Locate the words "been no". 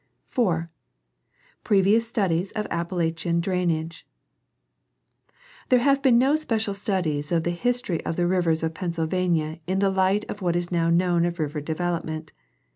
6.01-6.35